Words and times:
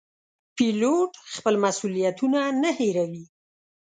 پیلوټ 0.55 1.11
خپل 1.33 1.55
مسوولیتونه 1.63 2.39
نه 2.61 2.69
هېروي. 2.79 3.25